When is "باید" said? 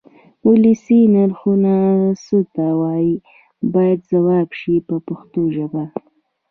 3.73-3.99